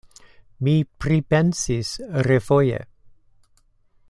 Mi 0.67 0.73
pripensis 1.03 1.93
refoje. 2.31 2.83